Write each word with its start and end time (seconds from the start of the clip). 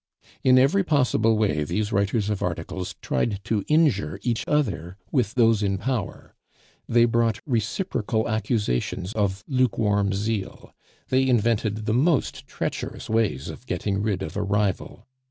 In 0.43 0.57
every 0.57 0.83
possible 0.83 1.37
way 1.37 1.63
these 1.63 1.91
writers 1.91 2.31
of 2.31 2.41
articles 2.41 2.95
tried 3.03 3.39
to 3.43 3.63
injure 3.67 4.17
each 4.23 4.43
other 4.47 4.97
with 5.11 5.35
those 5.35 5.61
in 5.61 5.77
power; 5.77 6.33
they 6.89 7.05
brought 7.05 7.39
reciprocal 7.45 8.27
accusations 8.27 9.13
of 9.13 9.43
lukewarm 9.47 10.11
zeal; 10.11 10.73
they 11.09 11.27
invented 11.27 11.85
the 11.85 11.93
most 11.93 12.47
treacherous 12.47 13.11
ways 13.11 13.47
of 13.47 13.67
getting 13.67 14.01
rid 14.01 14.23
of 14.23 14.35
a 14.35 14.41
rival. 14.41 15.05